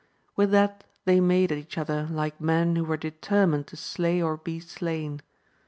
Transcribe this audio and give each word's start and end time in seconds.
With 0.35 0.49
that 0.49 0.83
they 1.05 1.19
made 1.19 1.51
at 1.51 1.59
each 1.59 1.77
other 1.77 2.07
like 2.09 2.41
men 2.41 2.75
who 2.75 2.85
were 2.85 2.97
determined 2.97 3.67
to 3.67 3.75
slay 3.77 4.19
or 4.19 4.35
be 4.35 4.59
slain. 4.59 5.21